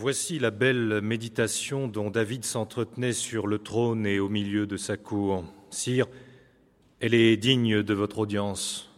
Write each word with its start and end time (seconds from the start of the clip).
Voici 0.00 0.38
la 0.38 0.52
belle 0.52 1.00
méditation 1.00 1.88
dont 1.88 2.08
David 2.08 2.44
s'entretenait 2.44 3.12
sur 3.12 3.48
le 3.48 3.58
trône 3.58 4.06
et 4.06 4.20
au 4.20 4.28
milieu 4.28 4.64
de 4.64 4.76
sa 4.76 4.96
cour. 4.96 5.42
Sire, 5.70 6.06
elle 7.00 7.14
est 7.14 7.36
digne 7.36 7.82
de 7.82 7.94
votre 7.94 8.20
audience. 8.20 8.94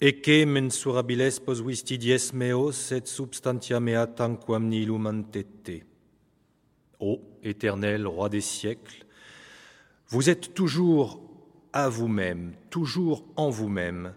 Eke 0.00 0.46
mensurabiles 0.46 1.32
posvistidies 1.44 2.30
meos 2.32 2.92
et 2.92 3.04
substantia 3.04 3.80
mea 3.80 4.06
tanquam 4.06 4.68
nihilum 4.68 5.06
antete. 5.06 5.82
Ô 7.00 7.20
éternel 7.42 8.06
roi 8.06 8.28
des 8.28 8.40
siècles, 8.40 9.04
vous 10.10 10.30
êtes 10.30 10.54
toujours 10.54 11.20
à 11.72 11.88
vous-même, 11.88 12.52
toujours 12.70 13.24
en 13.34 13.50
vous-même 13.50 14.14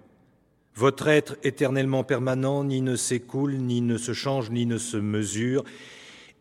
votre 0.76 1.08
être 1.08 1.38
éternellement 1.44 2.04
permanent 2.04 2.66
ni 2.66 2.82
ne 2.82 2.98
s'écoule, 2.98 3.56
ni 3.56 3.82
ne 3.82 3.98
se 3.98 4.12
change, 4.12 4.52
ni 4.52 4.66
ne 4.66 4.78
se 4.78 4.98
mesure. 4.98 5.64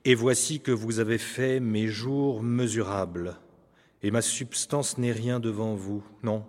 Et 0.05 0.17
voici 0.17 0.61
que 0.61 0.73
vous 0.73 0.99
avez 0.99 1.19
fait 1.19 1.61
mes 1.61 1.87
jours 1.87 2.43
mesurables. 2.43 3.37
Et 4.03 4.11
ma 4.11 4.23
substance 4.23 4.99
n'est 4.99 5.13
rien 5.13 5.39
devant 5.39 5.77
vous. 5.77 6.05
Non, 6.25 6.45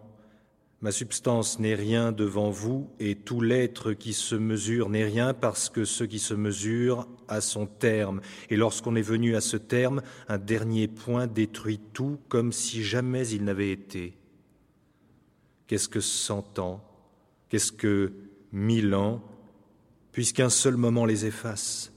ma 0.81 0.91
substance 0.91 1.59
n'est 1.59 1.75
rien 1.75 2.11
devant 2.11 2.49
vous, 2.49 2.89
et 2.99 3.15
tout 3.15 3.39
l'être 3.39 3.93
qui 3.93 4.13
se 4.13 4.35
mesure 4.35 4.89
n'est 4.89 5.05
rien 5.05 5.33
parce 5.33 5.69
que 5.69 5.85
ce 5.85 6.03
qui 6.03 6.19
se 6.19 6.33
mesure 6.33 7.07
a 7.27 7.39
son 7.39 7.67
terme. 7.67 8.19
Et 8.49 8.57
lorsqu'on 8.57 8.95
est 8.95 9.01
venu 9.01 9.35
à 9.35 9.41
ce 9.41 9.57
terme, 9.57 10.01
un 10.27 10.39
dernier 10.39 10.87
point 10.87 11.27
détruit 11.27 11.79
tout 11.93 12.19
comme 12.29 12.51
si 12.51 12.83
jamais 12.83 13.27
il 13.29 13.43
n'avait 13.43 13.71
été. 13.71 14.17
Qu'est-ce 15.67 15.87
que 15.87 16.01
cent 16.01 16.59
ans 16.59 16.83
Qu'est-ce 17.49 17.71
que 17.71 18.13
mille 18.51 18.95
ans, 18.95 19.21
puisqu'un 20.11 20.49
seul 20.49 20.77
moment 20.77 21.05
les 21.05 21.25
efface? 21.25 21.91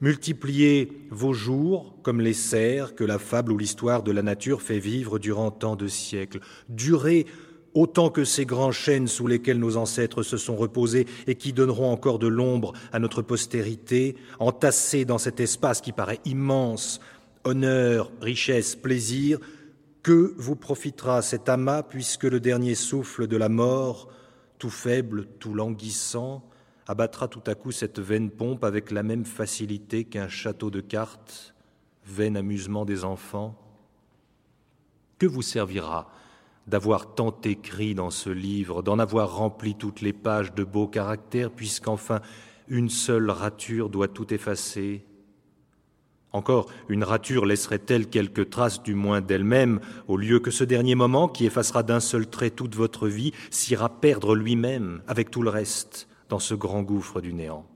Multipliez 0.00 0.92
vos 1.10 1.32
jours 1.32 1.96
comme 2.02 2.20
les 2.20 2.32
cerfs 2.32 2.94
que 2.94 3.04
la 3.04 3.18
fable 3.18 3.52
ou 3.52 3.58
l'histoire 3.58 4.02
de 4.02 4.12
la 4.12 4.22
nature 4.22 4.62
fait 4.62 4.78
vivre 4.78 5.18
durant 5.18 5.50
tant 5.50 5.76
de 5.76 5.88
siècles. 5.88 6.40
Durez 6.68 7.26
autant 7.74 8.10
que 8.10 8.24
ces 8.24 8.46
grands 8.46 8.72
chênes 8.72 9.08
sous 9.08 9.26
lesquels 9.26 9.58
nos 9.58 9.76
ancêtres 9.76 10.22
se 10.22 10.36
sont 10.36 10.56
reposés 10.56 11.06
et 11.26 11.34
qui 11.34 11.52
donneront 11.52 11.90
encore 11.90 12.18
de 12.18 12.26
l'ombre 12.26 12.72
à 12.92 12.98
notre 12.98 13.22
postérité, 13.22 14.16
entassés 14.38 15.04
dans 15.04 15.18
cet 15.18 15.38
espace 15.38 15.80
qui 15.80 15.92
paraît 15.92 16.20
immense, 16.24 17.00
honneur, 17.44 18.10
richesse, 18.20 18.74
plaisir, 18.74 19.38
que 20.02 20.34
vous 20.38 20.56
profitera 20.56 21.20
cet 21.22 21.48
amas 21.48 21.82
puisque 21.82 22.24
le 22.24 22.40
dernier 22.40 22.74
souffle 22.74 23.26
de 23.26 23.36
la 23.36 23.48
mort 23.48 24.08
tout 24.60 24.70
faible, 24.70 25.26
tout 25.40 25.54
languissant, 25.54 26.44
abattra 26.86 27.26
tout 27.26 27.42
à 27.46 27.56
coup 27.56 27.72
cette 27.72 27.98
vaine 27.98 28.30
pompe 28.30 28.62
avec 28.62 28.92
la 28.92 29.02
même 29.02 29.24
facilité 29.24 30.04
qu'un 30.04 30.28
château 30.28 30.70
de 30.70 30.80
cartes, 30.80 31.54
vain 32.04 32.36
amusement 32.36 32.84
des 32.84 33.02
enfants. 33.04 33.58
Que 35.18 35.26
vous 35.26 35.42
servira 35.42 36.12
d'avoir 36.66 37.14
tant 37.14 37.34
écrit 37.42 37.94
dans 37.94 38.10
ce 38.10 38.30
livre, 38.30 38.82
d'en 38.82 38.98
avoir 38.98 39.34
rempli 39.34 39.74
toutes 39.74 40.02
les 40.02 40.12
pages 40.12 40.54
de 40.54 40.62
beaux 40.62 40.88
caractères, 40.88 41.50
puisqu'enfin 41.50 42.20
une 42.68 42.90
seule 42.90 43.30
rature 43.30 43.88
doit 43.88 44.08
tout 44.08 44.32
effacer? 44.32 45.04
Encore, 46.32 46.66
une 46.88 47.02
rature 47.02 47.44
laisserait-elle 47.44 48.06
quelque 48.08 48.42
trace 48.42 48.82
du 48.82 48.94
moins 48.94 49.20
d'elle-même, 49.20 49.80
au 50.06 50.16
lieu 50.16 50.38
que 50.38 50.52
ce 50.52 50.62
dernier 50.62 50.94
moment, 50.94 51.26
qui 51.26 51.44
effacera 51.44 51.82
d'un 51.82 51.98
seul 51.98 52.28
trait 52.28 52.50
toute 52.50 52.76
votre 52.76 53.08
vie, 53.08 53.32
s'ira 53.50 53.88
perdre 53.88 54.36
lui-même, 54.36 55.02
avec 55.08 55.30
tout 55.30 55.42
le 55.42 55.50
reste, 55.50 56.06
dans 56.28 56.38
ce 56.38 56.54
grand 56.54 56.82
gouffre 56.82 57.20
du 57.20 57.34
néant 57.34 57.66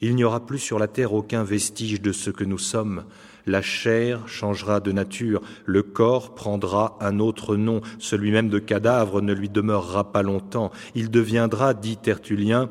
Il 0.00 0.14
n'y 0.14 0.24
aura 0.24 0.46
plus 0.46 0.58
sur 0.58 0.78
la 0.78 0.88
terre 0.88 1.12
aucun 1.12 1.44
vestige 1.44 2.00
de 2.00 2.12
ce 2.12 2.30
que 2.30 2.44
nous 2.44 2.58
sommes. 2.58 3.04
La 3.44 3.60
chair 3.60 4.26
changera 4.26 4.80
de 4.80 4.90
nature, 4.90 5.42
le 5.66 5.82
corps 5.82 6.34
prendra 6.34 6.96
un 7.00 7.18
autre 7.18 7.56
nom, 7.56 7.82
celui 7.98 8.30
même 8.30 8.48
de 8.48 8.58
cadavre 8.58 9.20
ne 9.20 9.34
lui 9.34 9.50
demeurera 9.50 10.12
pas 10.12 10.22
longtemps. 10.22 10.72
Il 10.94 11.10
deviendra, 11.10 11.74
dit 11.74 11.98
Tertullien, 11.98 12.70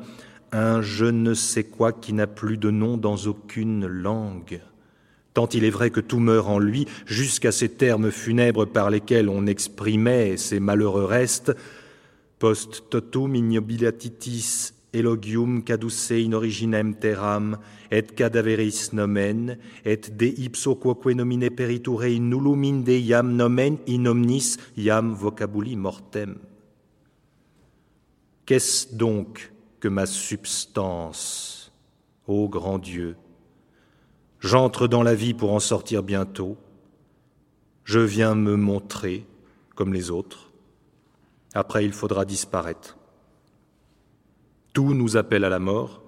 un 0.54 0.82
je 0.82 1.06
ne 1.06 1.34
sais 1.34 1.64
quoi 1.64 1.92
qui 1.92 2.12
n'a 2.12 2.28
plus 2.28 2.56
de 2.56 2.70
nom 2.70 2.96
dans 2.96 3.16
aucune 3.26 3.86
langue. 3.86 4.60
Tant 5.34 5.48
il 5.48 5.64
est 5.64 5.70
vrai 5.70 5.90
que 5.90 6.00
tout 6.00 6.20
meurt 6.20 6.48
en 6.48 6.60
lui, 6.60 6.86
jusqu'à 7.06 7.50
ces 7.50 7.68
termes 7.68 8.12
funèbres 8.12 8.64
par 8.64 8.88
lesquels 8.88 9.28
on 9.28 9.46
exprimait 9.46 10.36
ces 10.36 10.60
malheureux 10.60 11.04
restes, 11.04 11.52
post 12.38 12.84
totum 12.88 13.34
ignobilatitis 13.34 14.72
elogium 14.92 15.64
caduce 15.64 16.12
in 16.12 16.32
originem 16.32 16.94
terram, 16.94 17.58
et 17.90 18.02
cadaveris 18.14 18.90
nomen, 18.92 19.58
et 19.84 19.96
de 19.96 20.26
ipso 20.26 20.76
quoque 20.76 21.06
nomine 21.06 21.50
periture 21.50 22.04
in 22.04 22.30
nullum 22.30 22.62
inde 22.62 22.94
iam 22.94 23.34
nomen 23.34 23.78
in 23.88 24.06
omnis 24.06 24.56
iam 24.76 25.14
vocabuli 25.14 25.74
mortem. 25.74 26.36
Qu'est-ce 28.46 28.94
donc 28.94 29.53
ma 29.88 30.06
substance, 30.06 31.72
ô 32.26 32.48
grand 32.48 32.78
Dieu. 32.78 33.16
J'entre 34.40 34.88
dans 34.88 35.02
la 35.02 35.14
vie 35.14 35.34
pour 35.34 35.52
en 35.52 35.60
sortir 35.60 36.02
bientôt. 36.02 36.56
Je 37.84 38.00
viens 38.00 38.34
me 38.34 38.56
montrer 38.56 39.26
comme 39.74 39.92
les 39.92 40.10
autres. 40.10 40.52
Après, 41.54 41.84
il 41.84 41.92
faudra 41.92 42.24
disparaître. 42.24 42.98
Tout 44.72 44.92
nous 44.92 45.16
appelle 45.16 45.44
à 45.44 45.48
la 45.48 45.60
mort. 45.60 46.02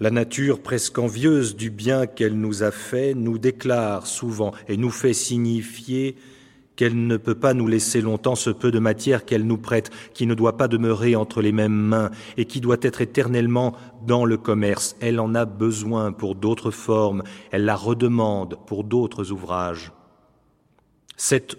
La 0.00 0.10
nature, 0.10 0.60
presque 0.60 0.98
envieuse 0.98 1.54
du 1.54 1.70
bien 1.70 2.06
qu'elle 2.06 2.38
nous 2.38 2.64
a 2.64 2.72
fait, 2.72 3.14
nous 3.14 3.38
déclare 3.38 4.06
souvent 4.06 4.52
et 4.66 4.76
nous 4.76 4.90
fait 4.90 5.14
signifier 5.14 6.16
qu'elle 6.76 7.06
ne 7.06 7.16
peut 7.16 7.34
pas 7.34 7.54
nous 7.54 7.66
laisser 7.66 8.00
longtemps 8.00 8.34
ce 8.34 8.50
peu 8.50 8.70
de 8.70 8.78
matière 8.78 9.24
qu'elle 9.24 9.46
nous 9.46 9.58
prête, 9.58 9.90
qui 10.12 10.26
ne 10.26 10.34
doit 10.34 10.56
pas 10.56 10.68
demeurer 10.68 11.16
entre 11.16 11.40
les 11.40 11.52
mêmes 11.52 11.72
mains 11.72 12.10
et 12.36 12.44
qui 12.44 12.60
doit 12.60 12.76
être 12.82 13.00
éternellement 13.00 13.74
dans 14.06 14.24
le 14.24 14.36
commerce. 14.36 14.96
Elle 15.00 15.20
en 15.20 15.34
a 15.34 15.44
besoin 15.44 16.12
pour 16.12 16.34
d'autres 16.34 16.70
formes, 16.70 17.22
elle 17.50 17.64
la 17.64 17.76
redemande 17.76 18.58
pour 18.66 18.84
d'autres 18.84 19.30
ouvrages. 19.30 19.92
Cette 21.16 21.56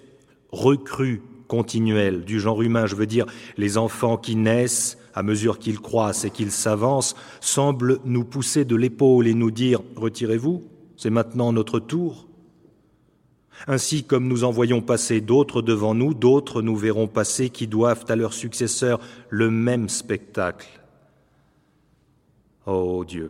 recrue 0.51 1.21
continuelle 1.47 2.25
du 2.25 2.39
genre 2.39 2.61
humain, 2.61 2.85
je 2.87 2.95
veux 2.95 3.05
dire 3.05 3.25
les 3.57 3.77
enfants 3.77 4.17
qui 4.17 4.35
naissent 4.35 4.97
à 5.13 5.23
mesure 5.23 5.59
qu'ils 5.59 5.79
croissent 5.79 6.25
et 6.25 6.29
qu'ils 6.29 6.51
s'avancent, 6.51 7.15
semble 7.39 7.99
nous 8.03 8.25
pousser 8.25 8.65
de 8.65 8.75
l'épaule 8.75 9.27
et 9.27 9.33
nous 9.33 9.51
dire 9.51 9.81
Retirez-vous, 9.95 10.63
c'est 10.97 11.09
maintenant 11.09 11.53
notre 11.53 11.79
tour. 11.79 12.27
Ainsi 13.67 14.03
comme 14.03 14.27
nous 14.27 14.43
en 14.43 14.51
voyons 14.51 14.81
passer 14.81 15.21
d'autres 15.21 15.61
devant 15.61 15.95
nous, 15.95 16.13
d'autres 16.13 16.61
nous 16.61 16.75
verrons 16.75 17.07
passer 17.07 17.49
qui 17.49 17.67
doivent 17.67 18.05
à 18.09 18.16
leurs 18.16 18.33
successeurs 18.33 18.99
le 19.29 19.49
même 19.49 19.89
spectacle. 19.89 20.67
Ô 22.66 22.97
oh 22.99 23.05
Dieu, 23.05 23.29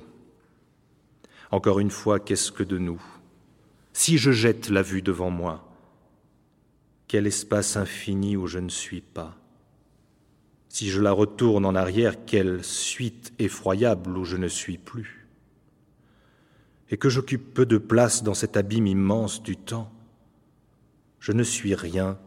encore 1.52 1.80
une 1.80 1.92
fois, 1.92 2.20
qu'est-ce 2.20 2.52
que 2.52 2.64
de 2.64 2.78
nous? 2.78 3.02
Si 3.94 4.18
je 4.18 4.32
jette 4.32 4.70
la 4.70 4.82
vue 4.82 5.02
devant 5.02 5.30
moi, 5.30 5.70
quel 7.08 7.28
espace 7.28 7.78
infini 7.78 8.36
où 8.36 8.48
je 8.48 8.60
ne 8.60 8.70
suis 8.70 9.02
pas? 9.02 9.38
Si 10.68 10.90
je 10.90 11.00
la 11.00 11.14
retourne 11.14 11.66
en 11.66 11.76
arrière, 11.76 12.26
quelle 12.26 12.64
suite 12.64 13.32
effroyable 13.40 14.18
où 14.18 14.26
je 14.26 14.36
ne 14.36 14.50
suis 14.50 14.78
plus. 14.78 15.28
Et 16.90 16.98
que 16.98 17.08
j'occupe 17.08 17.54
peu 17.54 17.66
de 17.66 17.78
place 17.78 18.24
dans 18.24 18.34
cet 18.34 18.58
abîme 18.58 18.88
immense 18.88 19.42
du 19.42 19.56
temps 19.56 19.95
je 21.20 21.32
ne 21.32 21.44
suis 21.44 21.76
rien. 21.76 22.18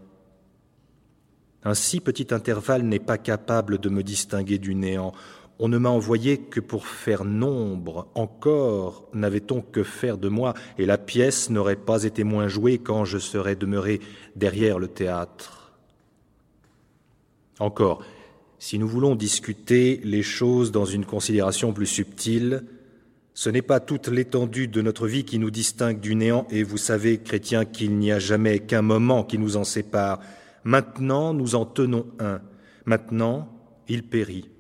Un 1.65 1.75
si 1.75 2.01
petit 2.01 2.33
intervalle 2.33 2.83
n'est 2.83 2.99
pas 2.99 3.19
capable 3.19 3.79
de 3.79 3.89
me 3.89 4.03
distinguer 4.03 4.59
du 4.59 4.75
néant. 4.75 5.13
On 5.59 5.69
ne 5.69 5.79
m'a 5.79 5.89
envoyé 5.89 6.39
que 6.39 6.61
pour 6.61 6.87
faire 6.87 7.25
nombre. 7.25 8.09
Encore 8.15 9.09
n'avait-on 9.13 9.61
que 9.61 9.83
faire 9.83 10.19
de 10.19 10.29
moi, 10.29 10.55
et 10.79 10.87
la 10.87 10.99
pièce 10.99 11.51
n'aurait 11.51 11.77
pas 11.77 12.05
été 12.05 12.23
moins 12.23 12.47
jouée 12.49 12.79
quand 12.79 13.05
je 13.05 13.19
serais 13.19 13.57
demeuré 13.57 14.01
derrière 14.37 14.79
le 14.79 14.89
théâtre. 14.89 15.73
Encore, 17.59 18.05
si 18.61 18.79
nous 18.79 18.89
voulons 18.89 19.17
discuter 19.17 20.01
les 20.05 20.23
choses 20.23 20.71
dans 20.71 20.85
une 20.85 21.05
considération 21.05 21.73
plus 21.73 21.87
subtile, 21.87 22.65
ce 23.39 23.51
n'est 23.51 23.63
pas 23.63 23.79
toute 23.79 24.09
l'étendue 24.09 24.67
de 24.67 24.83
notre 24.83 25.07
vie 25.07 25.23
qui 25.23 25.39
nous 25.39 25.53
distingue 25.53 26.01
du 26.01 26.17
néant, 26.17 26.45
et 26.51 26.65
vous 26.65 26.77
savez, 26.77 27.19
chrétiens, 27.19 27.65
qu'il 27.65 27.97
n'y 27.97 28.11
a 28.11 28.19
jamais 28.19 28.59
qu'un 28.59 28.83
moment 28.83 29.23
qui 29.23 29.39
nous 29.39 29.57
en 29.57 29.63
sépare. 29.63 30.19
Maintenant, 30.65 31.33
nous 31.35 31.55
en 31.55 31.65
tenons 31.65 32.07
un. 32.19 32.41
Maintenant, 32.85 33.49
il 33.87 34.03
périt. 34.03 34.51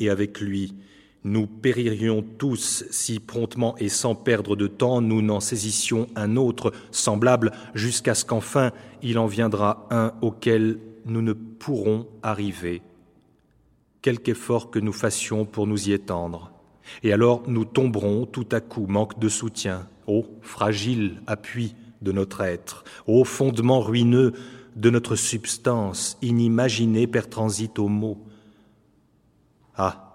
Et 0.00 0.10
avec 0.10 0.40
lui, 0.40 0.74
nous 1.22 1.46
péririons 1.46 2.24
tous 2.38 2.82
si 2.90 3.20
promptement 3.20 3.78
et 3.78 3.88
sans 3.88 4.16
perdre 4.16 4.56
de 4.56 4.66
temps 4.66 5.00
nous 5.00 5.22
n'en 5.22 5.38
saisissions 5.38 6.08
un 6.16 6.34
autre 6.34 6.72
semblable 6.90 7.52
jusqu'à 7.76 8.16
ce 8.16 8.24
qu'enfin 8.24 8.72
il 9.00 9.16
en 9.16 9.26
viendra 9.28 9.86
un 9.92 10.12
auquel 10.22 10.80
nous 11.04 11.22
ne 11.22 11.34
pourrons 11.34 12.08
arriver, 12.24 12.82
quelque 14.02 14.30
effort 14.30 14.72
que 14.72 14.80
nous 14.80 14.92
fassions 14.92 15.44
pour 15.44 15.68
nous 15.68 15.88
y 15.88 15.92
étendre. 15.92 16.55
Et 17.02 17.12
alors 17.12 17.42
nous 17.46 17.64
tomberons 17.64 18.26
tout 18.26 18.48
à 18.52 18.60
coup, 18.60 18.86
manque 18.86 19.18
de 19.18 19.28
soutien, 19.28 19.88
ô 20.06 20.24
fragile 20.40 21.22
appui 21.26 21.74
de 22.02 22.12
notre 22.12 22.42
être, 22.42 22.84
ô 23.06 23.24
fondement 23.24 23.80
ruineux 23.80 24.32
de 24.76 24.90
notre 24.90 25.16
substance, 25.16 26.18
inimaginée 26.22 27.06
per 27.06 27.28
transit 27.30 27.78
au 27.78 27.88
mot. 27.88 28.18
Ah, 29.76 30.06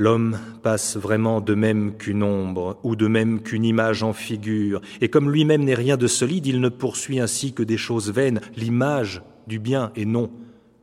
L'homme 0.00 0.38
passe 0.62 0.96
vraiment 0.96 1.42
de 1.42 1.54
même 1.54 1.98
qu'une 1.98 2.22
ombre, 2.22 2.80
ou 2.84 2.96
de 2.96 3.06
même 3.06 3.42
qu'une 3.42 3.66
image 3.66 4.02
en 4.02 4.14
figure, 4.14 4.80
et 5.02 5.10
comme 5.10 5.30
lui-même 5.30 5.62
n'est 5.62 5.74
rien 5.74 5.98
de 5.98 6.06
solide, 6.06 6.46
il 6.46 6.62
ne 6.62 6.70
poursuit 6.70 7.20
ainsi 7.20 7.52
que 7.52 7.62
des 7.62 7.76
choses 7.76 8.10
vaines, 8.10 8.40
l'image 8.56 9.20
du 9.46 9.58
bien 9.58 9.92
et 9.96 10.06
non 10.06 10.30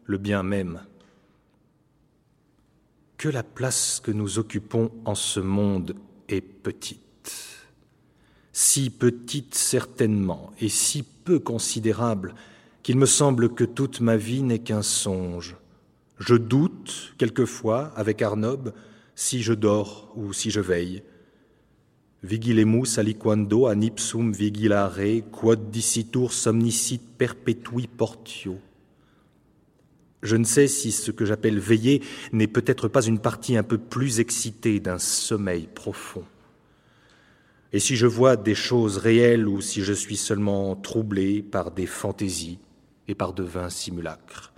le 0.06 0.20
bien 0.20 0.44
même. 0.44 0.82
Que 3.18 3.30
la 3.30 3.42
place 3.42 4.00
que 4.04 4.12
nous 4.12 4.38
occupons 4.38 4.92
en 5.06 5.16
ce 5.16 5.40
monde 5.40 5.96
est 6.30 6.42
petite, 6.42 7.34
si 8.54 8.92
petite 8.92 9.56
certainement, 9.56 10.52
et 10.60 10.70
si 10.70 11.02
peu 11.02 11.40
considérable, 11.40 12.36
qu'il 12.84 12.96
me 12.98 13.08
semble 13.08 13.56
que 13.56 13.64
toute 13.64 14.02
ma 14.02 14.18
vie 14.18 14.44
n'est 14.44 14.60
qu'un 14.60 14.84
songe. 14.84 15.58
Je 16.20 16.36
doute, 16.36 17.16
quelquefois, 17.18 17.92
avec 17.96 18.22
Arnob, 18.22 18.72
si 19.16 19.42
je 19.42 19.54
dors 19.54 20.14
ou 20.16 20.32
si 20.32 20.52
je 20.52 20.62
veille. 20.62 21.02
Vigilemus 22.22 23.00
aliquando 23.00 23.68
an 23.68 23.82
ipsum 23.82 24.32
vigilare, 24.32 25.24
quod 25.32 25.72
dicitur 25.72 26.34
somnicit 26.34 27.02
perpetui 27.18 27.88
portio. 27.88 28.60
Je 30.24 30.36
ne 30.36 30.44
sais 30.44 30.68
si 30.68 30.92
ce 30.92 31.12
que 31.12 31.26
j'appelle 31.26 31.60
veiller 31.60 32.02
n'est 32.32 32.48
peut-être 32.48 32.88
pas 32.88 33.04
une 33.04 33.20
partie 33.20 33.56
un 33.56 33.64
peu 33.64 33.78
plus 33.78 34.20
excitée 34.20 34.80
d'un 34.80 35.00
sommeil 35.00 35.68
profond. 35.74 36.24
Et 37.74 37.80
si 37.80 37.96
je 37.96 38.08
vois 38.08 38.36
des 38.36 38.56
choses 38.56 38.98
réelles 38.98 39.48
ou 39.48 39.62
si 39.62 39.84
je 39.84 39.94
suis 39.94 40.18
seulement 40.18 40.76
troublé 40.76 41.44
par 41.44 41.72
des 41.72 41.86
fantaisies 41.86 42.60
et 43.08 43.16
par 43.16 43.34
de 43.34 43.44
vains 43.44 43.70
simulacres. 43.70 44.54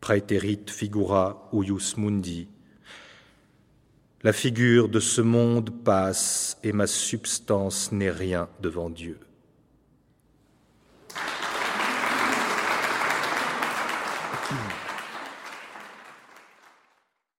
Praeterit 0.00 0.60
figura 0.68 1.48
uius 1.52 1.96
mundi, 1.96 2.48
la 4.22 4.32
figure 4.32 4.88
de 4.88 4.98
ce 4.98 5.20
monde 5.20 5.70
passe 5.84 6.58
et 6.64 6.72
ma 6.72 6.86
substance 6.86 7.92
n'est 7.92 8.10
rien 8.10 8.48
devant 8.60 8.90
Dieu. 8.90 9.20